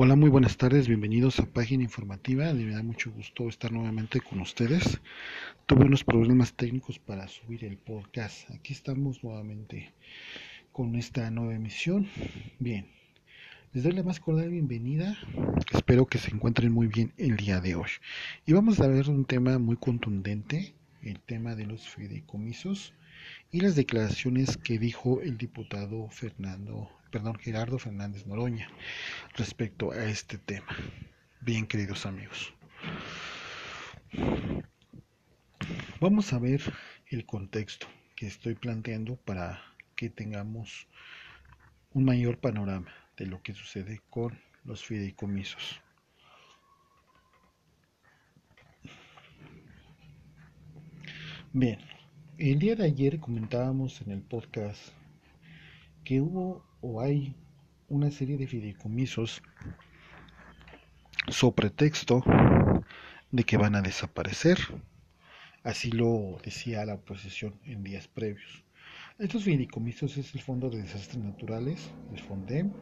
[0.00, 2.52] Hola, muy buenas tardes, bienvenidos a Página Informativa.
[2.54, 5.00] Me da mucho gusto estar nuevamente con ustedes.
[5.66, 8.48] Tuve unos problemas técnicos para subir el podcast.
[8.50, 9.92] Aquí estamos nuevamente
[10.70, 12.06] con esta nueva emisión.
[12.60, 12.86] Bien,
[13.72, 15.18] les doy la más cordial bienvenida.
[15.72, 17.90] Espero que se encuentren muy bien el día de hoy.
[18.46, 22.94] Y vamos a ver un tema muy contundente, el tema de los fideicomisos
[23.50, 28.68] y las declaraciones que dijo el diputado Fernando perdón, Gerardo Fernández Noroña
[29.36, 30.76] respecto a este tema.
[31.40, 32.52] Bien, queridos amigos.
[36.00, 36.60] Vamos a ver
[37.06, 39.62] el contexto que estoy planteando para
[39.96, 40.86] que tengamos
[41.92, 45.80] un mayor panorama de lo que sucede con los fideicomisos.
[51.52, 51.80] Bien,
[52.36, 54.92] el día de ayer comentábamos en el podcast
[56.08, 57.36] que hubo o hay
[57.90, 59.42] una serie de fideicomisos
[61.28, 62.24] sobre texto
[63.30, 64.56] de que van a desaparecer.
[65.64, 68.64] Así lo decía la oposición en días previos.
[69.18, 72.72] Estos fideicomisos es el Fondo de Desastres Naturales, el FONDEM,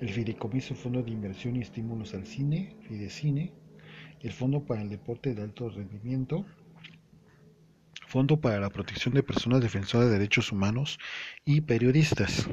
[0.00, 3.54] el Fideicomiso Fondo de Inversión y Estímulos al Cine, Fidecine,
[4.20, 6.44] el Fondo para el Deporte de Alto Rendimiento,
[8.14, 11.00] Fondo para la Protección de Personas Defensoras de Derechos Humanos
[11.44, 12.46] y Periodistas,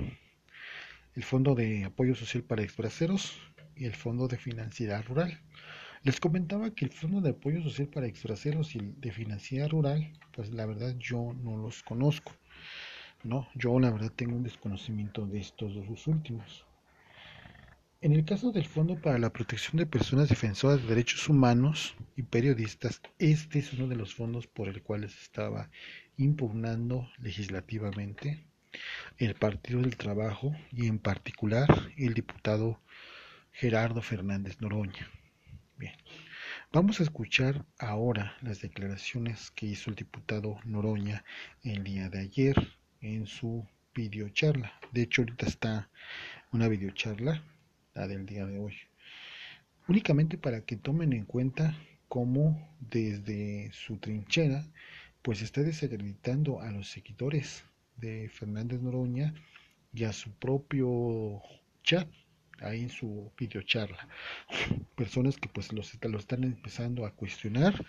[1.15, 3.39] el Fondo de Apoyo Social para Exbraceros
[3.75, 5.39] y el Fondo de Financiera Rural.
[6.01, 10.11] Les comentaba que el Fondo de Apoyo Social para Exbraceros y el de Financiera Rural,
[10.31, 12.31] pues la verdad yo no los conozco.
[13.23, 16.65] No, yo la verdad tengo un desconocimiento de estos dos últimos.
[18.03, 22.23] En el caso del Fondo para la Protección de Personas Defensoras de Derechos Humanos y
[22.23, 25.69] Periodistas, este es uno de los fondos por el cual se estaba
[26.17, 28.43] impugnando legislativamente
[29.19, 32.81] el Partido del Trabajo y en particular el diputado
[33.51, 35.07] Gerardo Fernández Noroña.
[35.77, 35.93] Bien,
[36.73, 41.23] vamos a escuchar ahora las declaraciones que hizo el diputado Noroña
[41.61, 42.55] el día de ayer
[42.99, 44.73] en su videocharla.
[44.91, 45.91] De hecho, ahorita está
[46.51, 47.43] una videocharla
[47.93, 48.75] la del día de hoy.
[49.87, 51.75] Únicamente para que tomen en cuenta
[52.07, 54.65] cómo desde su trinchera
[55.21, 57.63] pues está desacreditando a los seguidores
[57.97, 59.33] de Fernández Noroña
[59.93, 61.41] y a su propio
[61.83, 62.07] chat
[62.59, 64.07] ahí en su videocharla.
[64.95, 67.85] Personas que pues los, lo están empezando a cuestionar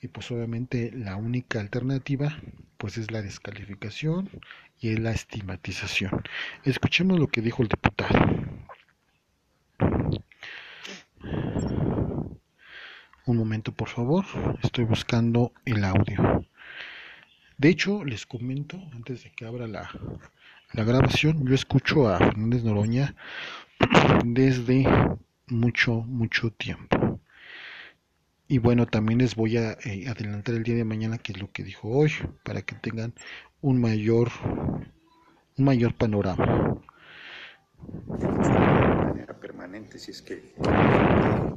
[0.00, 2.36] y pues obviamente la única alternativa
[2.76, 4.28] pues es la descalificación
[4.80, 6.22] y la estigmatización.
[6.64, 8.55] Escuchemos lo que dijo el diputado
[13.26, 14.24] Un momento, por favor.
[14.62, 16.46] Estoy buscando el audio.
[17.58, 19.90] De hecho, les comento, antes de que abra la,
[20.72, 23.16] grabación, yo escucho a Fernández Noroña
[24.24, 24.84] desde
[25.48, 27.20] mucho, mucho tiempo.
[28.46, 31.50] Y bueno, también les voy a eh, adelantar el día de mañana qué es lo
[31.50, 32.12] que dijo hoy,
[32.44, 33.12] para que tengan
[33.60, 34.30] un mayor,
[35.56, 36.80] un mayor panorama
[39.40, 40.54] permanente si es que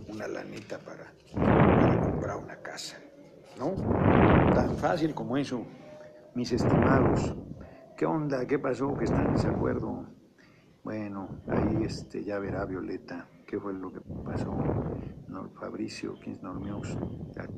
[0.07, 1.11] una lanita para,
[2.01, 2.97] comprar una casa.
[3.57, 3.73] ¿No?
[4.53, 5.65] Tan fácil como eso,
[6.35, 7.35] mis estimados.
[7.97, 8.45] ¿Qué onda?
[8.45, 8.95] ¿Qué pasó?
[8.97, 10.05] ¿Que están en desacuerdo?
[10.83, 14.55] Bueno, ahí este, ya verá Violeta qué fue lo que pasó.
[15.27, 16.95] No, Fabricio, ¿quién es Normeus?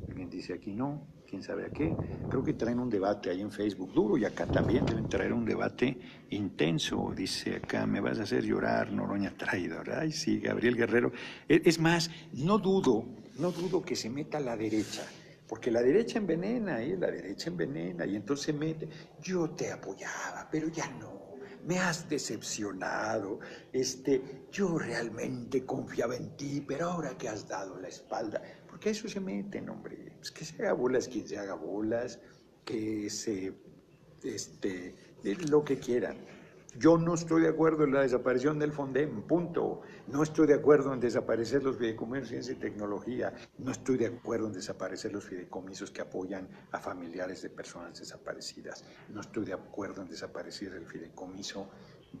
[0.08, 1.94] Alguien dice aquí no, quién sabe a qué.
[2.30, 5.44] Creo que traen un debate ahí en Facebook duro y acá también deben traer un
[5.44, 5.98] debate
[6.30, 7.12] intenso.
[7.14, 9.90] Dice acá, me vas a hacer llorar, Noroña traidor.
[9.90, 11.12] Ay, sí, Gabriel Guerrero.
[11.46, 13.04] E, es más, no dudo,
[13.38, 15.02] no dudo que se meta a la derecha.
[15.46, 16.96] Porque la derecha envenena, ¿eh?
[16.98, 18.88] la derecha envenena, y entonces se mete.
[19.20, 21.21] Yo te apoyaba, pero ya no
[21.64, 23.38] me has decepcionado,
[23.72, 29.08] este, yo realmente confiaba en ti, pero ahora que has dado la espalda, porque eso
[29.08, 32.18] se meten, hombre, es que se haga bolas quien se haga bolas,
[32.64, 33.54] que se,
[34.22, 34.94] este,
[35.48, 36.16] lo que quieran.
[36.78, 39.82] Yo no estoy de acuerdo en la desaparición del FONDEM, punto.
[40.06, 43.34] No estoy de acuerdo en desaparecer los fideicomisos de ciencia y tecnología.
[43.58, 48.86] No estoy de acuerdo en desaparecer los fideicomisos que apoyan a familiares de personas desaparecidas.
[49.10, 51.68] No estoy de acuerdo en desaparecer el fideicomiso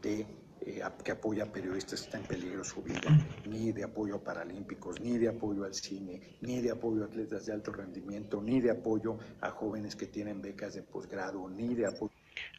[0.02, 0.26] de,
[0.60, 3.08] eh, que apoya a periodistas que están en peligro su vida,
[3.46, 7.46] ni de apoyo a paralímpicos, ni de apoyo al cine, ni de apoyo a atletas
[7.46, 11.86] de alto rendimiento, ni de apoyo a jóvenes que tienen becas de posgrado, ni de
[11.86, 12.12] apoyo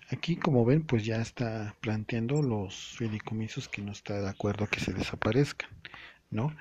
[0.10, 4.80] Aquí, como ven, pues ya está planteando los fideicomisos que no está de acuerdo que
[4.80, 5.70] se desaparezcan,
[6.30, 6.56] ¿no?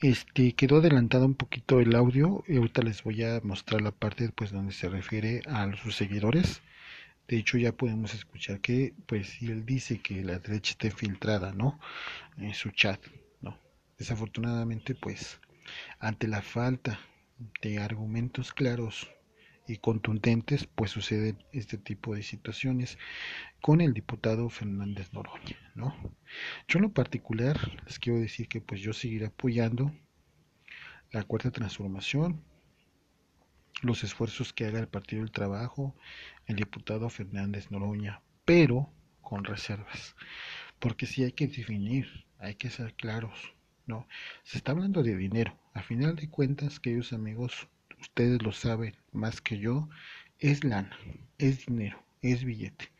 [0.00, 4.28] Este quedó adelantado un poquito el audio y ahorita les voy a mostrar la parte
[4.30, 6.62] pues donde se refiere a sus seguidores.
[7.28, 11.52] De hecho ya podemos escuchar que pues si él dice que la derecha está infiltrada,
[11.52, 11.80] ¿no?
[12.36, 13.00] En su chat,
[13.40, 13.58] ¿no?
[13.98, 15.40] Desafortunadamente, pues,
[15.98, 16.98] ante la falta
[17.62, 19.10] de argumentos claros
[19.66, 22.98] y contundentes, pues suceden este tipo de situaciones
[23.60, 25.96] con el diputado Fernández Noroña, ¿no?
[26.68, 29.92] Yo en lo particular les quiero decir que pues yo seguiré apoyando
[31.12, 32.42] la cuarta transformación,
[33.82, 35.94] los esfuerzos que haga el Partido del Trabajo,
[36.46, 38.90] el diputado Fernández Noroña, pero
[39.22, 40.14] con reservas,
[40.78, 43.54] porque si hay que definir, hay que ser claros,
[43.86, 44.06] ¿no?
[44.42, 47.68] Se está hablando de dinero, a final de cuentas, queridos amigos,
[48.04, 49.88] ustedes lo saben más que yo,
[50.38, 50.96] es lana,
[51.38, 52.92] es dinero, es billete.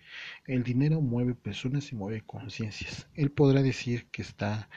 [0.46, 3.06] El dinero mueve personas y mueve conciencias.
[3.14, 4.68] Él podrá decir que está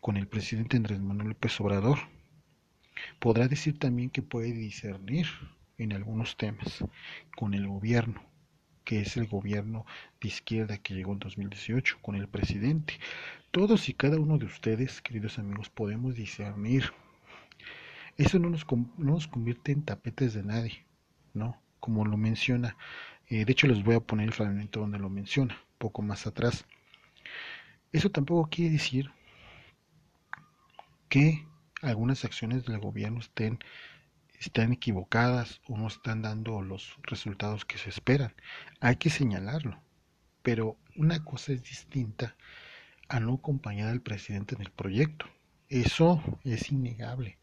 [0.00, 1.98] con el presidente Andrés Manuel López Obrador.
[3.18, 5.26] Podrá decir también que puede discernir
[5.76, 6.84] en algunos temas
[7.36, 8.22] con el gobierno,
[8.84, 9.84] que es el gobierno
[10.20, 12.94] de izquierda que llegó en 2018, con el presidente.
[13.50, 16.92] Todos y cada uno de ustedes, queridos amigos, podemos discernir
[18.16, 20.86] eso no nos, no nos convierte en tapetes de nadie,
[21.34, 21.60] ¿no?
[21.80, 22.76] Como lo menciona.
[23.28, 26.64] Eh, de hecho, les voy a poner el fragmento donde lo menciona, poco más atrás.
[27.92, 29.10] Eso tampoco quiere decir
[31.08, 31.46] que
[31.82, 33.58] algunas acciones del gobierno estén,
[34.40, 38.34] estén equivocadas o no están dando los resultados que se esperan.
[38.80, 39.80] Hay que señalarlo.
[40.42, 42.36] Pero una cosa es distinta
[43.08, 45.26] a no acompañar al presidente en el proyecto.
[45.68, 47.38] Eso es innegable.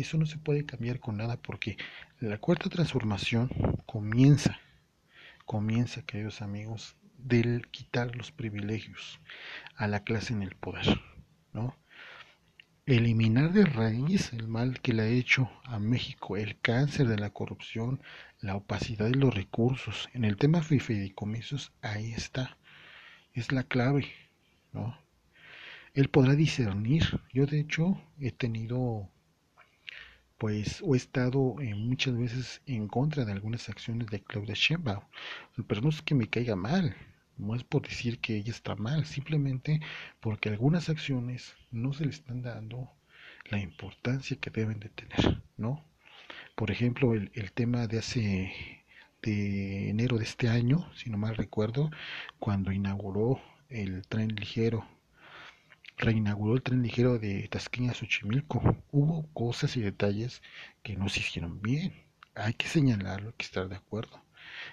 [0.00, 1.76] Eso no se puede cambiar con nada porque
[2.20, 3.50] la cuarta transformación
[3.84, 4.58] comienza,
[5.44, 9.20] comienza, queridos amigos, del quitar los privilegios
[9.76, 10.86] a la clase en el poder,
[11.52, 11.76] ¿no?
[12.86, 17.28] Eliminar de raíz el mal que le ha hecho a México, el cáncer de la
[17.28, 18.00] corrupción,
[18.40, 20.08] la opacidad de los recursos.
[20.14, 22.56] En el tema de fideicomisos, ahí está.
[23.34, 24.10] Es la clave,
[24.72, 24.98] ¿no?
[25.92, 27.20] Él podrá discernir.
[27.34, 29.10] Yo, de hecho, he tenido
[30.40, 35.04] pues he estado eh, muchas veces en contra de algunas acciones de Claudia Sheinbaum,
[35.66, 36.96] pero no es que me caiga mal,
[37.36, 39.80] no es por decir que ella está mal, simplemente
[40.18, 42.90] porque algunas acciones no se le están dando
[43.50, 45.84] la importancia que deben de tener, ¿no?
[46.54, 48.50] Por ejemplo, el, el tema de hace
[49.20, 51.90] de enero de este año, si no mal recuerdo,
[52.38, 54.86] cuando inauguró el tren ligero
[56.00, 58.76] reinauguró el tren ligero de Tasqueña a Xochimilco.
[58.90, 60.42] Hubo cosas y detalles
[60.82, 61.92] que no se hicieron bien.
[62.34, 64.22] Hay que señalarlo, hay que estar de acuerdo.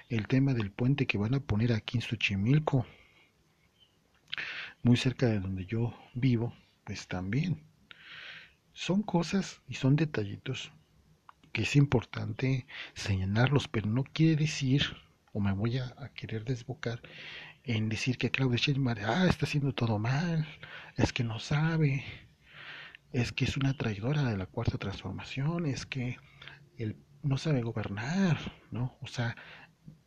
[0.10, 2.86] El tema del puente que van a poner aquí en Xochimilco,
[4.84, 6.54] muy cerca de donde yo vivo,
[6.86, 7.62] pues también.
[8.74, 10.72] Son cosas y son detallitos
[11.52, 14.84] que es importante señalarlos, pero no quiere decir,
[15.34, 17.02] o me voy a, a querer desbocar,
[17.68, 20.48] en decir que Claudia Sheinbaum ah, está haciendo todo mal,
[20.96, 22.04] es que no sabe,
[23.12, 26.18] es que es una traidora de la cuarta transformación, es que
[26.78, 28.38] él no sabe gobernar,
[28.72, 28.96] ¿no?
[29.02, 29.36] O sea,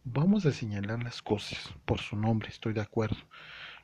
[0.05, 3.19] vamos a señalar las cosas por su nombre, estoy de acuerdo.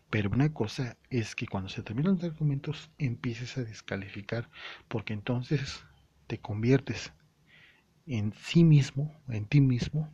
[0.09, 4.49] Pero una cosa es que cuando se terminan los argumentos empieces a descalificar,
[4.89, 5.85] porque entonces
[6.29, 7.13] te conviertes
[8.07, 10.11] en sí mismo, en ti mismo,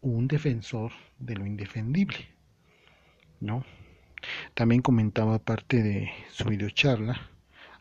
[0.00, 2.28] un defensor de lo indefendible,
[3.40, 3.64] ¿no?
[4.54, 7.30] También comentaba parte de su videocharla,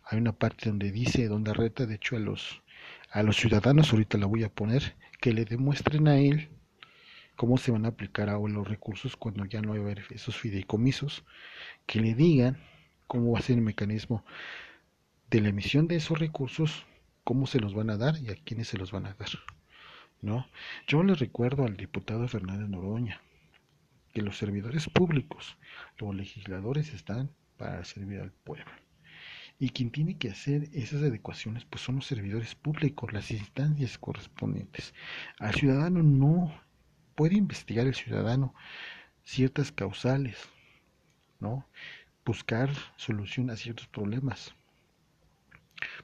[0.04, 2.62] hay una parte donde dice, donde reta de hecho a los
[3.12, 6.50] a los ciudadanos, ahorita la voy a poner, que le demuestren a él
[7.36, 11.24] cómo se van a aplicar ahora los recursos cuando ya no hay esos fideicomisos,
[11.86, 12.58] que le digan
[13.08, 14.26] cómo va a ser el mecanismo
[15.30, 16.86] de la emisión de esos recursos,
[17.24, 19.30] cómo se los van a dar y a quiénes se los van a dar.
[20.22, 20.48] ¿No?
[20.88, 23.22] Yo le recuerdo al diputado Fernández Noroña
[24.14, 25.58] que los servidores públicos,
[26.00, 28.72] los legisladores están para servir al pueblo.
[29.60, 34.94] Y quien tiene que hacer esas adecuaciones pues son los servidores públicos, las instancias correspondientes.
[35.40, 36.54] Al ciudadano no
[37.16, 38.54] puede investigar el ciudadano
[39.24, 40.38] ciertas causales,
[41.40, 41.68] ¿no?
[42.24, 44.54] Buscar solución a ciertos problemas.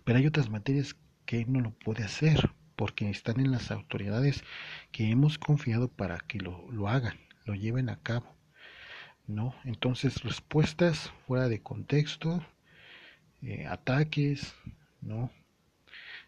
[0.04, 4.44] Pero hay otras materias que no lo puede hacer porque están en las autoridades
[4.92, 8.34] que hemos confiado para que lo, lo hagan, lo lleven a cabo.
[9.28, 9.56] ¿no?
[9.64, 12.46] Entonces, respuestas fuera de contexto,
[13.42, 14.54] eh, ataques,
[15.02, 15.32] ¿no?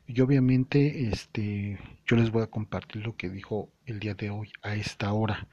[0.08, 4.52] Y obviamente, este, yo les voy a compartir lo que dijo el día de hoy
[4.62, 5.48] a esta hora,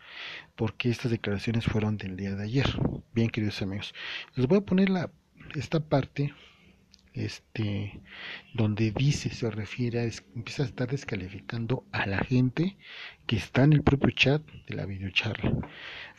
[0.56, 2.66] porque estas declaraciones fueron del día de ayer.
[3.14, 3.94] Bien, queridos amigos,
[4.34, 5.10] les voy a poner la,
[5.54, 6.34] esta parte
[7.14, 8.00] este,
[8.54, 12.76] donde dice, se refiere a, es, empieza a estar descalificando a la gente
[13.26, 15.52] que está en el propio chat de la videocharla.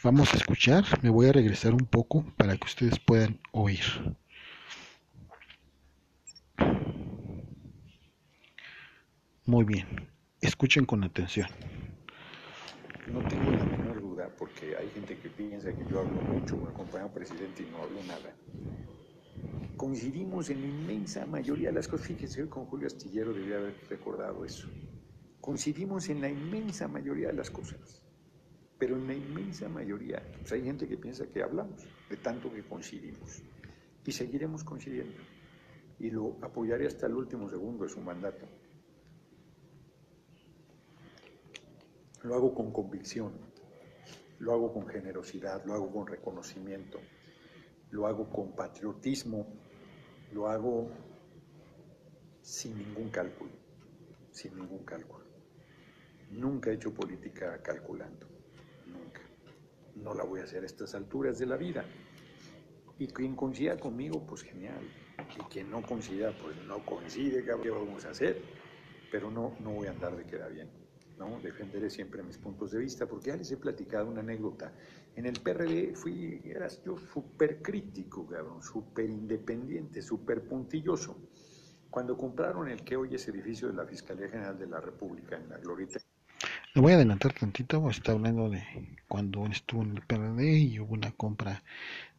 [0.04, 3.84] Vamos a escuchar, me voy a regresar un poco para que ustedes puedan oír.
[9.46, 9.88] Muy bien,
[10.42, 11.48] escuchen con atención.
[13.12, 16.70] No tengo la menor duda porque hay gente que piensa que yo hablo mucho, me
[16.70, 18.34] acompaña presidente y no hablo nada.
[19.84, 22.08] Coincidimos en la inmensa mayoría de las cosas.
[22.08, 24.70] Fíjense, con Julio Astillero debía haber recordado eso.
[25.42, 28.02] Coincidimos en la inmensa mayoría de las cosas,
[28.80, 30.24] pero en la inmensa mayoría.
[30.40, 33.44] Pues hay gente que piensa que hablamos, de tanto que coincidimos.
[34.06, 35.18] Y seguiremos coincidiendo.
[36.00, 38.48] Y lo apoyaré hasta el último segundo de su mandato.
[42.22, 43.34] Lo hago con convicción,
[44.40, 47.00] lo hago con generosidad, lo hago con reconocimiento,
[47.92, 49.46] lo hago con patriotismo,
[50.34, 50.90] lo hago
[52.42, 53.52] sin ningún cálculo,
[54.32, 55.24] sin ningún cálculo.
[56.32, 58.28] Nunca he hecho política calculando,
[58.88, 59.22] nunca.
[59.96, 61.86] No la voy a hacer a estas alturas de la vida.
[62.98, 64.82] Y quien coincida conmigo, pues genial.
[65.40, 68.42] Y quien no coincida, pues no coincide, ¿qué vamos a hacer?
[69.12, 70.70] Pero no, no voy a andar de queda bien.
[71.18, 71.40] ¿no?
[71.42, 74.74] Defenderé siempre mis puntos de vista, porque ya les he platicado una anécdota.
[75.16, 81.18] En el PRD fui, era yo súper crítico, cabrón, súper independiente, súper puntilloso.
[81.90, 85.50] Cuando compraron el que hoy es edificio de la Fiscalía General de la República en
[85.50, 86.00] la Glorita.
[86.74, 88.64] Le voy a adelantar tantito, está hablando de
[89.08, 91.64] cuando estuvo en el PRD y hubo una compra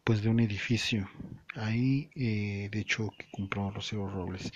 [0.05, 1.09] pues de un edificio
[1.57, 4.53] ahí, eh, de hecho que compró Rosero Robles,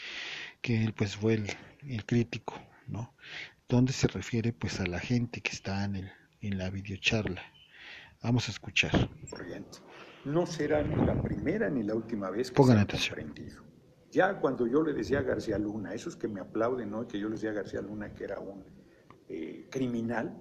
[0.60, 1.50] que él pues fue el,
[1.88, 2.54] el crítico,
[2.86, 3.12] ¿no?
[3.68, 7.42] donde se refiere pues a la gente que está en, el, en la videocharla.
[8.22, 8.90] Vamos a escuchar.
[10.24, 13.16] No será ni la primera ni la última vez que Pongan se atención.
[13.16, 13.62] comprendido.
[14.10, 17.28] Ya cuando yo le decía a García Luna, esos que me aplauden hoy, que yo
[17.28, 18.64] le decía a García Luna que era un
[19.28, 20.36] eh, criminal,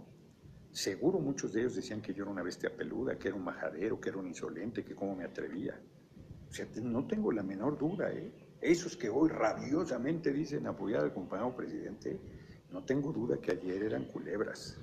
[0.71, 3.99] seguro muchos de ellos decían que yo era una bestia peluda, que era un majadero,
[4.01, 5.79] que era un insolente, que cómo me atrevía.
[6.49, 8.31] O sea, no tengo la menor duda, ¿eh?
[8.59, 12.19] Esos que hoy rabiosamente dicen apoyar al compañero presidente,
[12.71, 14.79] no tengo duda que ayer eran culebras.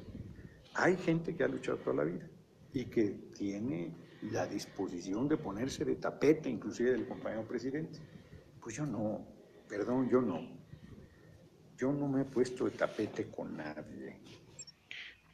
[0.74, 2.28] Hay gente que ha luchado toda la vida
[2.74, 3.94] y que tiene
[4.32, 8.00] la disposición de ponerse de tapete, inclusive del compañero presidente.
[8.60, 9.24] Pues yo no,
[9.68, 10.40] perdón, yo no.
[11.78, 14.18] Yo no me he puesto de tapete con nadie.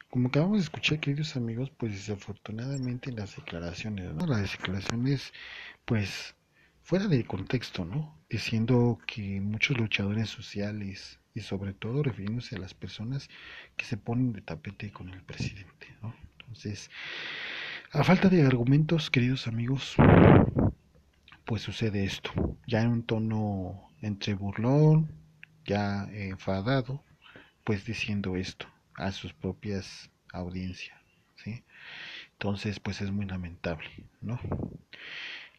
[0.09, 4.27] Como acabamos de escuchar, queridos amigos, pues desafortunadamente las declaraciones, ¿no?
[4.27, 5.31] Las declaraciones,
[5.85, 6.35] pues,
[6.83, 8.19] fuera de contexto, ¿no?
[8.29, 13.29] Diciendo que muchos luchadores sociales y sobre todo refiriéndose a las personas
[13.77, 16.13] que se ponen de tapete con el presidente, ¿no?
[16.51, 16.91] Entonces,
[17.93, 19.95] a falta de argumentos, queridos amigos,
[21.45, 25.09] pues sucede esto, ya en un tono entre burlón,
[25.63, 27.05] ya enfadado,
[27.63, 30.99] pues diciendo esto a sus propias audiencias,
[31.37, 31.63] ¿sí?
[32.33, 33.87] Entonces, pues es muy lamentable,
[34.19, 34.37] ¿no?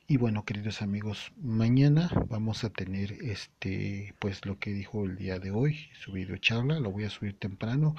[0.06, 5.38] Y bueno, queridos amigos, mañana vamos a tener este, pues lo que dijo el día
[5.38, 7.94] de hoy, su video charla, lo voy a subir temprano.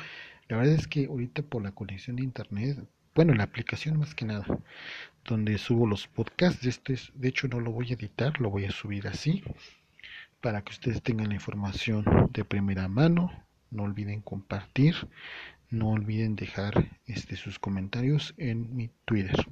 [0.49, 2.77] La verdad es que ahorita por la conexión de internet,
[3.15, 4.45] bueno, la aplicación más que nada,
[5.25, 8.65] donde subo los podcasts, este es, de hecho no lo voy a editar, lo voy
[8.65, 9.43] a subir así,
[10.41, 13.31] para que ustedes tengan la información de primera mano.
[13.71, 14.95] No olviden compartir,
[15.69, 19.47] no olviden dejar este, sus comentarios en mi Twitter.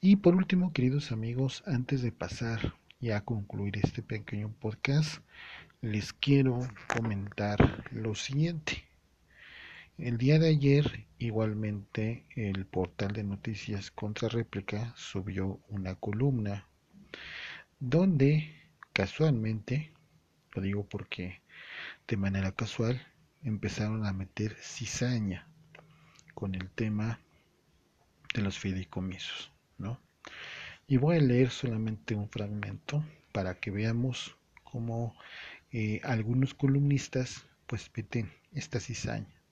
[0.00, 5.22] Y por último, queridos amigos, antes de pasar ya a concluir este pequeño podcast,
[5.80, 8.84] les quiero comentar lo siguiente.
[9.98, 16.66] El día de ayer, igualmente, el portal de noticias Contra Réplica subió una columna
[17.78, 18.52] donde
[18.92, 19.92] casualmente,
[20.52, 21.42] lo digo porque
[22.08, 23.06] de manera casual,
[23.44, 25.46] empezaron a meter cizaña
[26.34, 27.20] con el tema
[28.34, 29.52] de los fideicomisos.
[29.78, 30.00] ¿no?
[30.88, 35.14] Y voy a leer solamente un fragmento para que veamos cómo
[35.70, 39.43] eh, algunos columnistas pues meten esta cizaña,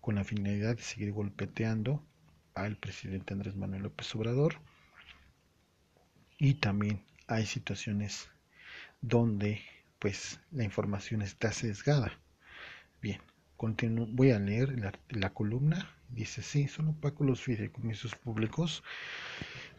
[0.00, 2.02] Con la finalidad de seguir golpeteando
[2.54, 4.56] al presidente Andrés Manuel López Obrador.
[6.38, 8.28] Y también hay situaciones
[9.00, 9.62] donde
[9.98, 12.12] pues la información está sesgada.
[13.00, 13.20] Bien,
[13.58, 18.82] voy a leer la, la columna Dice, sí, son opacos los fideicomisos públicos.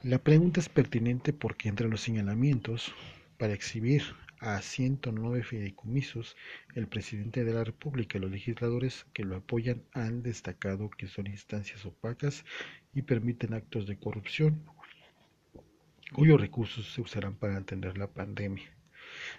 [0.03, 2.93] La pregunta es pertinente porque entre los señalamientos
[3.37, 4.03] para exhibir
[4.39, 6.35] a 109 fideicomisos,
[6.75, 11.27] el presidente de la República y los legisladores que lo apoyan han destacado que son
[11.27, 12.45] instancias opacas
[12.93, 14.63] y permiten actos de corrupción
[16.13, 18.65] cuyos recursos se usarán para atender la pandemia.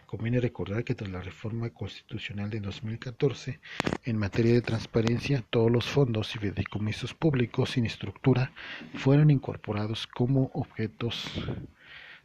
[0.07, 3.61] Conviene recordar que tras la reforma constitucional de 2014,
[4.05, 8.53] en materia de transparencia, todos los fondos y fideicomisos públicos sin estructura
[8.95, 11.33] fueron incorporados como objetos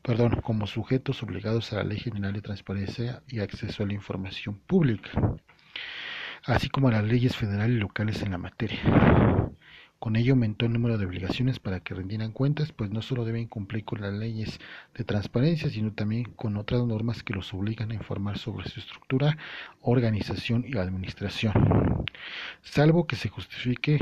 [0.04, 4.60] perdón, como sujetos obligados a la Ley General de Transparencia y Acceso a la Información
[4.60, 5.12] Pública.
[6.46, 8.82] así como a las leyes federales y locales en la materia.
[10.04, 13.48] Con ello aumentó el número de obligaciones para que rindieran cuentas, pues no solo deben
[13.48, 14.60] cumplir con las leyes
[14.94, 19.38] de transparencia, sino también con otras normas que los obligan a informar sobre su estructura,
[19.80, 21.54] organización y administración,
[22.62, 23.98] salvo que se justifique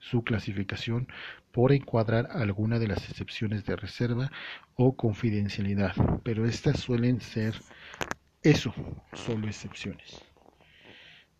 [0.00, 1.06] su clasificación
[1.52, 4.32] por encuadrar alguna de las excepciones de reserva
[4.74, 7.54] o confidencialidad, pero estas suelen ser
[8.42, 8.74] eso,
[9.12, 10.20] solo excepciones.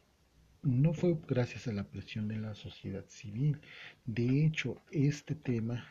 [0.62, 3.60] No fue gracias a la presión de la sociedad civil.
[4.06, 5.86] De hecho, este tema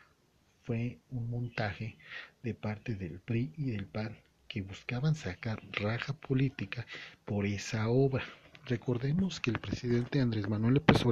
[0.63, 1.97] fue un montaje
[2.43, 6.85] de parte del PRI y del PAN que buscaban sacar raja política
[7.23, 8.23] por esa obra.
[8.65, 11.03] Recordemos que el presidente Andrés Manuel López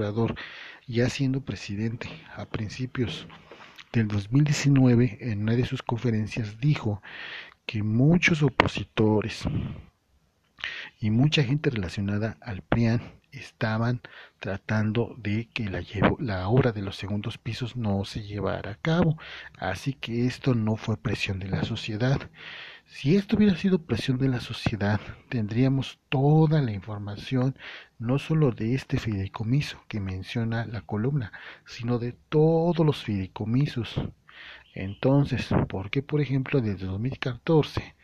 [0.88, 3.28] ya siendo presidente a principios
[3.94, 7.02] del 2019, en una de sus conferencias dijo
[7.68, 9.44] que muchos opositores
[11.00, 13.02] y mucha gente relacionada al PRIAN
[13.34, 14.02] estaban
[14.40, 15.66] tratando de que
[16.20, 19.18] la, obra de los segundos pisos no se llevara a cabo.
[19.58, 22.30] Así que esto no fue presión de la sociedad.
[22.86, 27.58] Si esto hubiera sido presión de la sociedad, tendríamos toda la información,
[27.98, 31.32] no solo de este fideicomiso que menciona la columna,
[31.66, 34.00] sino de todos los fideicomisos.
[34.76, 37.96] Entonces, ¿por qué, por ejemplo, desde 2014,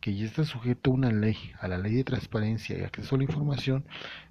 [0.00, 3.18] que ya está sujeto a una ley, a la ley de transparencia y acceso a
[3.18, 3.86] la información,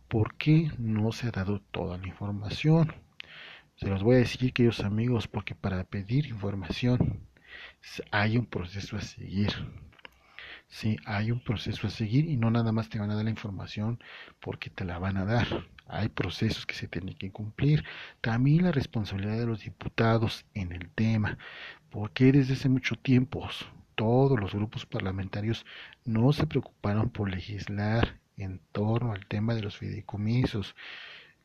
[0.08, 2.94] ¿por qué no se ha dado toda la información?
[3.76, 7.28] Se los voy a decir, queridos amigos, porque para pedir información
[8.12, 9.52] hay un proceso a seguir.
[10.68, 13.30] Sí, hay un proceso a seguir y no nada más te van a dar la
[13.30, 14.00] información
[14.40, 15.48] porque te la van a dar.
[15.88, 17.86] Hay procesos que se tienen que cumplir.
[18.20, 21.38] También la responsabilidad de los diputados en el tema,
[21.90, 23.48] porque desde hace mucho tiempo
[23.96, 25.66] todos los grupos parlamentarios
[26.06, 30.76] no se preocuparon por legislar en torno al tema de los fideicomisos.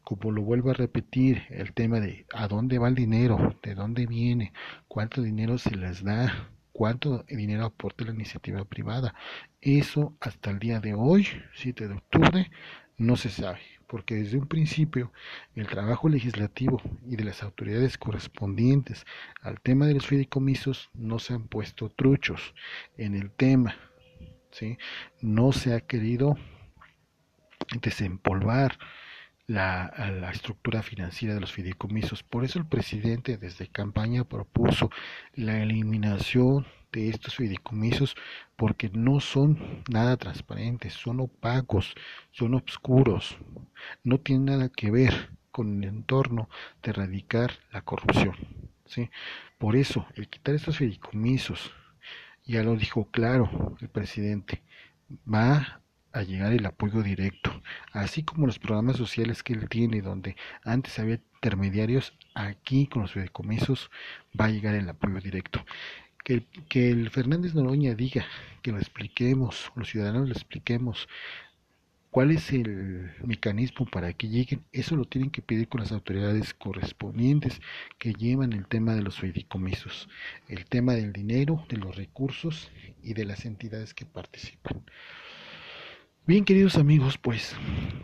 [0.03, 4.07] Como lo vuelvo a repetir, el tema de a dónde va el dinero, de dónde
[4.07, 4.53] viene,
[4.89, 9.15] cuánto dinero se les da, cuánto dinero aporta la iniciativa privada.
[9.61, 12.51] Eso hasta el día de hoy, 7 de octubre,
[12.99, 15.13] no se sabe, porque desde un principio
[15.55, 19.07] el trabajo legislativo y de las autoridades correspondientes
[19.41, 22.55] al tema de los fideicomisos no se han puesto truchos
[22.97, 23.77] en el tema.
[24.51, 24.79] ¿sí?
[25.21, 26.37] No se ha querido
[27.81, 28.79] desempolvar
[29.47, 32.23] la, la, estructura financiera de los fideicomisos.
[32.23, 34.91] Por eso el presidente desde campaña propuso
[35.35, 38.15] la eliminación de estos fideicomisos
[38.57, 41.95] porque no son nada transparentes, son opacos,
[42.31, 43.39] son oscuros,
[44.05, 46.49] no tienen nada que ver con el entorno
[46.83, 48.37] de erradicar la corrupción.
[48.87, 49.11] ¿sí?
[49.59, 51.73] Por eso, el quitar estos fideicomisos,
[52.45, 54.63] ya lo dijo claro el presidente,
[55.33, 55.82] va
[56.13, 60.99] a llegar el apoyo directo, así como los programas sociales que él tiene, donde antes
[60.99, 63.91] había intermediarios, aquí con los fideicomisos
[64.39, 65.65] va a llegar el apoyo directo.
[66.25, 68.25] Que el, que el Fernández Noroña diga,
[68.63, 71.09] que lo expliquemos, los ciudadanos lo expliquemos,
[72.13, 74.63] ¿Cuál es el mecanismo para que lleguen?
[74.71, 77.63] Eso lo tienen que pedir con las autoridades correspondientes
[77.99, 80.11] que llevan el tema de los fideicomisos,
[80.47, 82.71] el tema del dinero, de los recursos
[83.03, 84.85] y de las entidades que participan.
[86.25, 87.57] Bien, queridos amigos, pues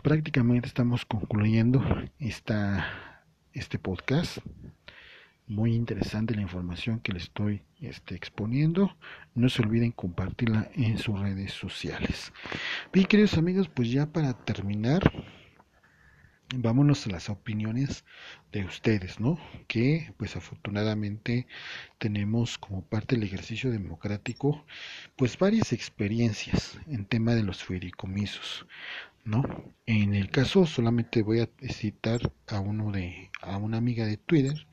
[0.03, 1.81] prácticamente estamos concluyendo
[2.19, 4.39] esta, este podcast
[5.47, 8.95] muy interesante la información que les estoy este, exponiendo.
[9.35, 12.33] No se olviden compartirla en sus redes sociales.
[12.91, 15.11] Bien, queridos amigos, pues ya para terminar,
[16.55, 18.05] vámonos a las opiniones
[18.51, 19.39] de ustedes, ¿no?
[19.67, 21.47] Que pues afortunadamente
[21.97, 24.65] tenemos como parte del ejercicio democrático
[25.15, 28.65] pues varias experiencias en tema de los fideicomisos,
[29.25, 29.43] ¿no?
[29.85, 34.67] En el caso solamente voy a citar a uno de a una amiga de Twitter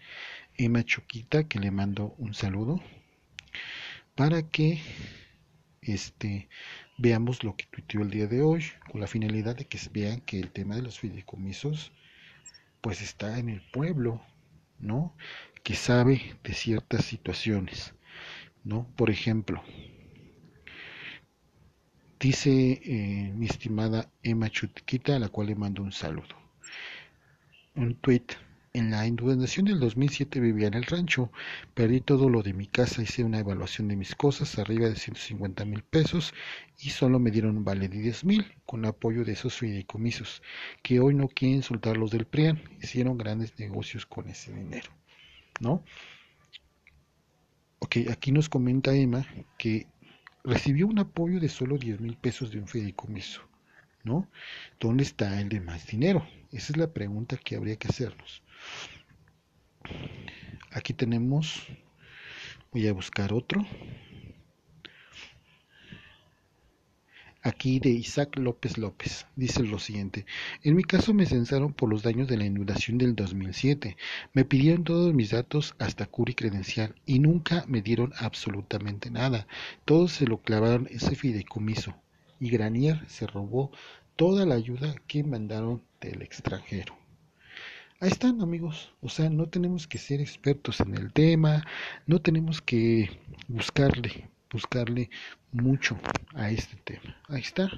[0.59, 2.81] Emma Choquita, que le mando un saludo,
[4.15, 4.81] para que
[5.83, 6.49] este,
[6.99, 10.39] veamos lo que tuiteó el día de hoy, con la finalidad de que vean que
[10.39, 11.93] el tema de los fideicomisos,
[12.81, 14.23] pues está en el pueblo,
[14.79, 15.15] ¿no?
[15.63, 17.95] Que sabe de ciertas situaciones,
[18.65, 18.87] ¿no?
[18.97, 19.63] Por ejemplo,
[22.21, 26.37] dice eh, mi estimada Emma Choquita, a la cual le mando un saludo.
[27.75, 28.27] Un tweet
[28.77, 31.33] en la inundación del 2007 vivía en el rancho.
[31.73, 35.65] Perdí todo lo de mi casa, hice una evaluación de mis cosas, arriba de 150
[35.65, 36.35] mil pesos,
[36.79, 40.43] y solo me dieron un vale de 10 mil, con apoyo de esos fideicomisos,
[40.83, 42.63] que hoy no quieren soltar los del PRIAN.
[42.83, 44.91] Hicieron grandes negocios con ese dinero.
[45.61, 45.83] ¿No?
[47.79, 49.87] Ok, aquí nos comenta Emma que
[50.45, 53.41] recibió un apoyo de solo 10 mil pesos de un fideicomiso.
[54.05, 54.29] ¿No?
[54.79, 56.27] ¿Dónde está el demás dinero?
[56.53, 58.43] Esa es la pregunta que habría que hacernos.
[60.71, 61.67] Aquí tenemos,
[62.73, 63.65] voy a buscar otro.
[67.43, 69.27] Aquí de Isaac López López.
[69.37, 70.27] Dice lo siguiente.
[70.65, 73.97] En mi caso me censaron por los daños de la inundación del 2007.
[74.33, 79.47] Me pidieron todos mis datos hasta curi credencial y nunca me dieron absolutamente nada.
[79.85, 81.95] Todos se lo clavaron ese fideicomiso.
[82.41, 83.71] Y Granier se robó
[84.17, 87.06] toda la ayuda que mandaron del extranjero.
[87.99, 91.65] Ahí están amigos, o sea, no tenemos que ser expertos en el tema,
[92.07, 93.09] no tenemos que
[93.49, 95.09] buscarle, buscarle
[95.51, 95.99] mucho
[96.35, 97.17] a este tema.
[97.27, 97.71] Ahí está,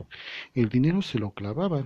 [0.55, 1.85] el dinero se lo clavaban,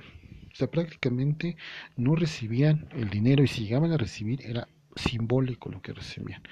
[0.51, 1.59] o sea, prácticamente
[1.99, 4.67] no recibían el dinero y si llegaban a recibir era
[4.97, 6.43] simbólico lo que recibían.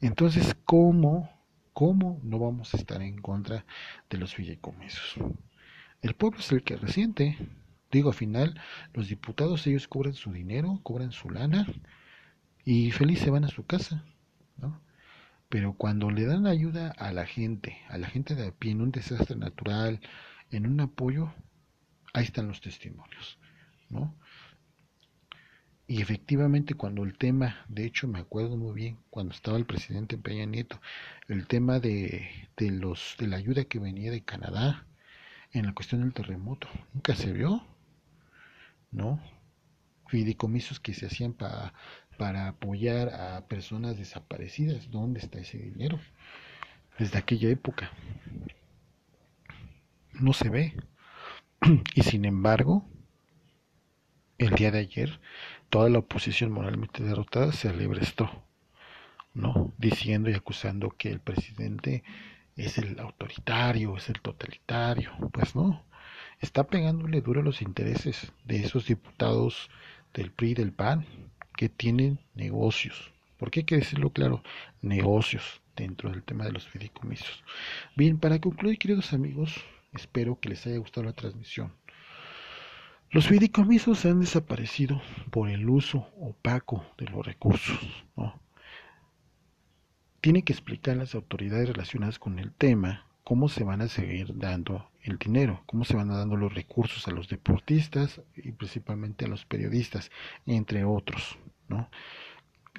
[0.00, 1.28] Entonces, ¿cómo,
[1.72, 3.66] cómo no vamos a estar en contra
[4.08, 5.16] de los fideicomisos?
[6.00, 7.36] El pueblo es el que resiente,
[7.94, 8.60] Digo, al final,
[8.92, 11.64] los diputados, ellos cobran su dinero, cobran su lana
[12.64, 14.04] y feliz se van a su casa,
[14.56, 14.80] ¿no?
[15.48, 18.80] Pero cuando le dan ayuda a la gente, a la gente de a pie en
[18.80, 20.00] un desastre natural,
[20.50, 21.32] en un apoyo,
[22.12, 23.38] ahí están los testimonios,
[23.90, 24.12] ¿no?
[25.86, 30.18] Y efectivamente cuando el tema, de hecho me acuerdo muy bien, cuando estaba el presidente
[30.18, 30.80] Peña Nieto,
[31.28, 34.84] el tema de, de, los, de la ayuda que venía de Canadá
[35.52, 37.64] en la cuestión del terremoto, nunca se vio,
[38.94, 39.20] ¿no?
[40.06, 41.74] Fideicomisos que se hacían para,
[42.16, 44.90] para apoyar a personas desaparecidas.
[44.90, 45.98] ¿Dónde está ese dinero?
[46.98, 47.90] Desde aquella época.
[50.12, 50.74] No se ve.
[51.94, 52.88] Y sin embargo,
[54.38, 55.20] el día de ayer,
[55.70, 58.44] toda la oposición moralmente derrotada se alebrestó,
[59.32, 59.72] ¿no?
[59.78, 62.04] Diciendo y acusando que el presidente
[62.56, 65.12] es el autoritario, es el totalitario.
[65.32, 65.84] Pues no,
[66.44, 69.70] está pegándole duro a los intereses de esos diputados
[70.12, 71.06] del PRI y del PAN
[71.56, 73.12] que tienen negocios.
[73.38, 74.42] Porque hay que decirlo claro,
[74.80, 77.42] negocios dentro del tema de los fideicomisos.
[77.96, 79.54] Bien, para concluir, queridos amigos,
[79.92, 81.72] espero que les haya gustado la transmisión.
[83.10, 87.78] Los fideicomisos han desaparecido por el uso opaco de los recursos.
[88.16, 88.38] ¿no?
[90.20, 94.90] Tiene que explicar las autoridades relacionadas con el tema cómo se van a seguir dando
[95.04, 99.44] el dinero, cómo se van dando los recursos a los deportistas y principalmente a los
[99.44, 100.10] periodistas,
[100.46, 101.38] entre otros,
[101.68, 101.90] ¿no?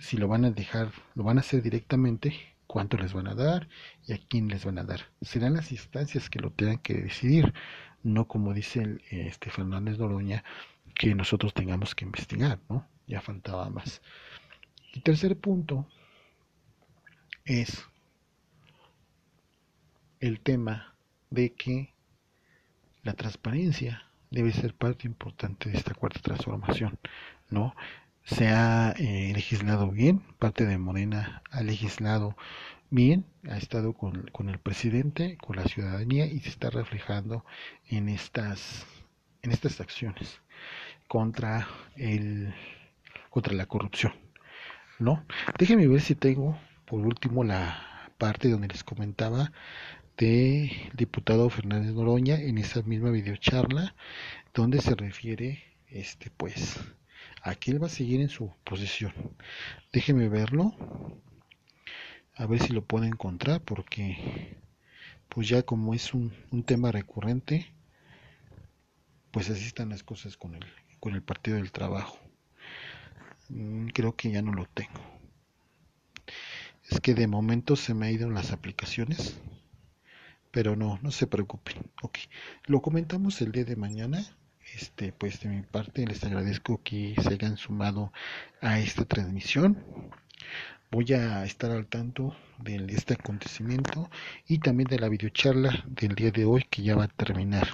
[0.01, 2.35] Si lo van a dejar, lo van a hacer directamente,
[2.67, 3.69] cuánto les van a dar
[4.05, 5.01] y a quién les van a dar.
[5.21, 7.53] Serán las instancias que lo tengan que decidir,
[8.03, 10.43] no como dice este Fernández Doroña,
[10.95, 12.87] que nosotros tengamos que investigar, ¿no?
[13.07, 14.01] Ya faltaba más.
[14.93, 15.87] Y tercer punto
[17.43, 17.85] es
[20.19, 20.95] el tema
[21.29, 21.94] de que
[23.05, 26.99] la transparencia debe ser parte importante de esta cuarta transformación,
[27.49, 27.75] ¿no?
[28.23, 32.35] Se ha eh, legislado bien, parte de Morena ha legislado
[32.89, 37.45] bien, ha estado con, con, el presidente, con la ciudadanía y se está reflejando
[37.87, 38.85] en estas
[39.43, 40.41] en estas acciones
[41.07, 42.53] contra el
[43.29, 44.13] contra la corrupción.
[44.97, 45.23] ¿No?
[45.59, 49.51] Déjenme ver si tengo por último la parte donde les comentaba
[50.17, 53.95] del diputado Fernández Noroña en esa misma videocharla
[54.53, 56.79] donde se refiere este pues
[57.41, 59.13] a que él va a seguir en su posición.
[59.93, 60.73] Déjenme verlo.
[62.35, 64.57] A ver si lo puedo encontrar porque
[65.29, 67.71] pues ya como es un, un tema recurrente
[69.35, 70.65] pues así están las cosas con el,
[71.01, 72.17] con el Partido del Trabajo.
[73.49, 75.01] Mm, creo que ya no lo tengo.
[76.89, 79.37] Es que de momento se me han ido las aplicaciones,
[80.55, 81.75] pero no, no se preocupen.
[82.01, 82.17] Ok,
[82.67, 84.25] lo comentamos el día de mañana.
[84.73, 88.13] Este, pues de mi parte les agradezco que se hayan sumado
[88.61, 89.83] a esta transmisión.
[90.91, 94.09] Voy a estar al tanto de este acontecimiento
[94.47, 97.67] y también de la videocharla del día de hoy que ya va a terminar.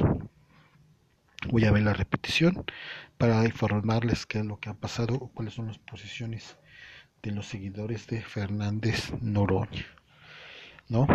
[1.51, 2.65] Voy a ver la repetición
[3.19, 6.57] para informarles qué es lo que ha pasado o cuáles son las posiciones
[7.21, 9.85] de los seguidores de Fernández Noroña.
[10.89, 11.05] ¿No?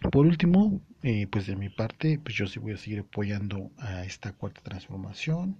[0.00, 4.04] Por último, eh, pues de mi parte, pues yo sí voy a seguir apoyando a
[4.04, 5.56] esta cuarta transformación,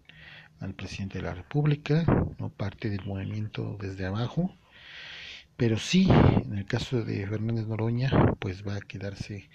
[0.60, 2.04] al presidente de la República,
[2.38, 4.54] no parte del movimiento desde abajo,
[5.56, 9.50] pero sí, en el caso de Fernández Noroña, pues va a quedarse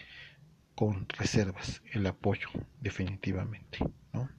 [0.76, 2.50] con reservas el apoyo
[2.82, 3.80] definitivamente
[4.13, 4.30] ¿no?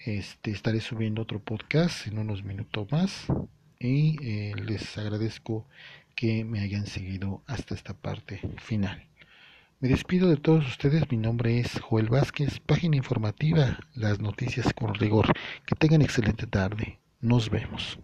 [0.00, 3.26] este estaré subiendo otro podcast en unos minutos más
[3.78, 5.66] y eh, les agradezco
[6.16, 9.06] que me hayan seguido hasta esta parte final
[9.84, 11.10] me despido de todos ustedes.
[11.10, 12.58] Mi nombre es Joel Vázquez.
[12.58, 15.26] Página informativa las noticias con rigor.
[15.66, 17.00] Que tengan excelente tarde.
[17.20, 17.98] Nos vemos